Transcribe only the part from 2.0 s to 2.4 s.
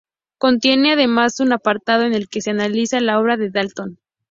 en el